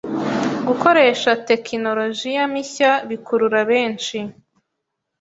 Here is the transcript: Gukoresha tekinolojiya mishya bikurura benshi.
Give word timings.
Gukoresha 0.67 1.31
tekinolojiya 1.47 2.43
mishya 2.53 2.91
bikurura 3.09 3.61
benshi. 3.71 4.17